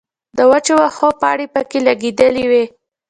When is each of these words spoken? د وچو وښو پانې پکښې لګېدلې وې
د 0.37 0.39
وچو 0.51 0.73
وښو 0.81 1.09
پانې 1.21 1.45
پکښې 1.53 1.79
لګېدلې 1.87 2.45
وې 2.51 2.63